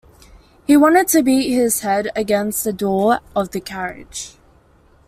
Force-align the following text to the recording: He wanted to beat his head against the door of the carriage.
He 0.65 0.75
wanted 0.75 1.07
to 1.09 1.21
beat 1.21 1.51
his 1.53 1.81
head 1.81 2.09
against 2.15 2.63
the 2.63 2.73
door 2.73 3.19
of 3.35 3.51
the 3.51 3.59
carriage. 3.61 4.35